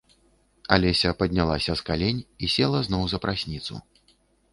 Алеся 0.77 1.11
паднялася 1.19 1.75
з 1.81 1.85
калень 1.89 2.21
і 2.47 2.49
села 2.55 2.79
зноў 2.87 3.03
за 3.13 3.17
прасніцу. 3.27 3.73